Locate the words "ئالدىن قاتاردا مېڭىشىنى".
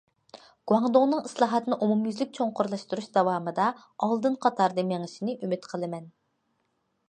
4.07-5.39